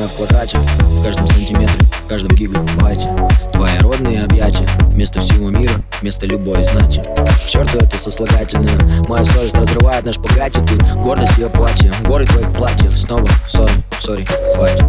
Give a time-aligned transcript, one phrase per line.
[0.00, 3.08] моя в квадрате В каждом сантиметре, в каждом гигабайте
[3.52, 7.02] Твои родные объятия Вместо всего мира, вместо любой знати.
[7.48, 12.98] Черту это сослагательное Моя совесть разрывает наш погати Тут гордость ее платье Горы твоих платьев
[12.98, 14.84] Снова сори, сори, хватит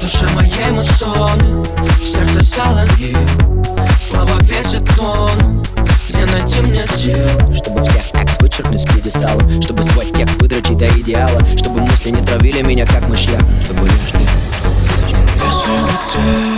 [0.00, 1.64] Душа моей муссоны
[2.04, 3.16] Сердце соловью
[4.00, 5.62] Слова весят тонну
[6.08, 7.54] Где найти мне сил?
[7.54, 12.20] Чтобы всех экс вычеркнуть с пьедестала Чтобы свой текст выдрочить до идеала Чтобы мысли не
[12.26, 13.42] травили меня как мышьяк.
[13.64, 14.39] Чтобы лишь ты
[15.50, 16.49] Если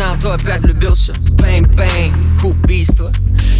[0.00, 1.12] знал, то опять влюбился.
[1.32, 1.66] Бэйн,
[2.42, 3.10] убийство.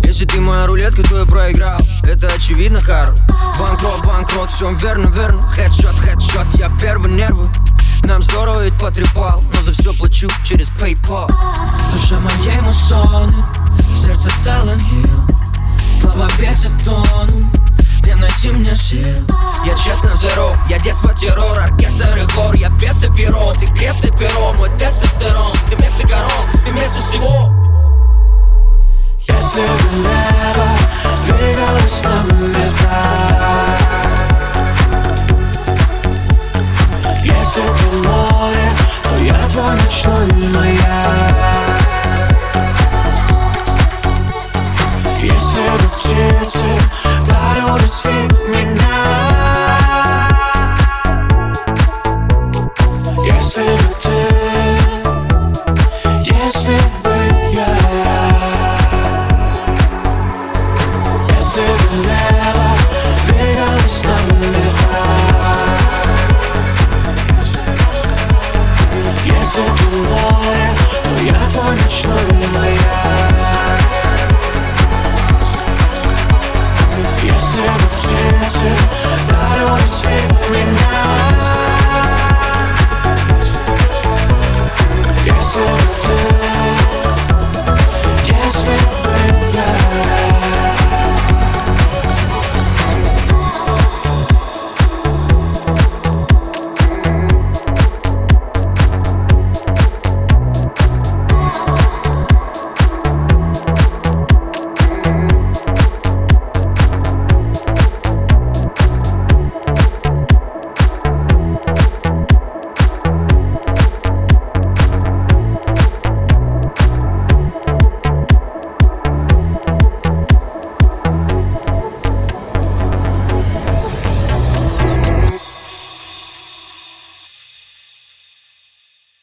[0.04, 3.14] Если ты моя рулетка, то я проиграл Это очевидно, Карл.
[3.58, 5.38] Банкрот, банкрот, все верно, верно.
[5.54, 7.46] Хедшот, хедшот, я первый нервы.
[8.04, 11.30] Нам здорово ведь потрепал Но за все плачу через PayPal.
[11.92, 13.30] Душа моей муссоны
[13.94, 15.30] Сердце Silent Hill
[16.00, 17.30] Слова весят тонну
[18.00, 19.26] Где найти мне сил?
[19.66, 22.54] Я честно зеро Я детство террор, оркестр и хор.
[22.54, 24.09] Я пес и перо, ты крест и